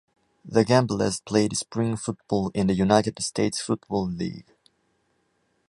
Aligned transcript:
The 0.43 0.65
Gamblers 0.65 1.19
played 1.19 1.55
spring 1.55 1.95
football 1.95 2.49
in 2.55 2.65
the 2.65 2.73
United 2.73 3.21
States 3.21 3.61
Football 3.61 4.07
League. 4.09 4.49